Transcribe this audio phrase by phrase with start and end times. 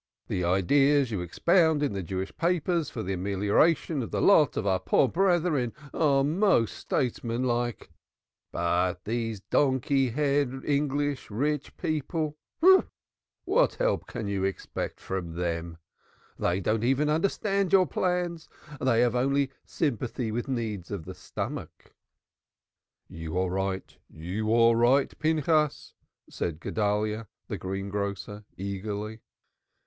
[0.29, 4.65] The ideas you expound in the Jewish papers for the amelioration of the lot of
[4.65, 7.91] our poor brethren are most statesmanlike.
[8.51, 12.35] But these donkey head English rich people
[13.45, 15.77] what help can you expect from them?
[16.39, 18.49] They do not even understand your plans.
[18.79, 21.93] They have only sympathy with needs of the stomach."
[23.07, 23.95] "You are right!
[24.09, 25.93] You are right, Pinchas!"
[26.27, 29.19] said Guedalyah, the greengrocer, eagerly.